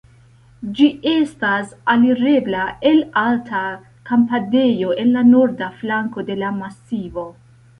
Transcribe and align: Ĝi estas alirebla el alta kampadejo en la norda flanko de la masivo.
Ĝi 0.77 0.85
estas 1.11 1.75
alirebla 1.95 2.63
el 2.91 3.03
alta 3.25 3.61
kampadejo 4.11 4.97
en 5.05 5.13
la 5.19 5.25
norda 5.29 5.69
flanko 5.83 6.25
de 6.33 6.43
la 6.45 6.51
masivo. 6.65 7.29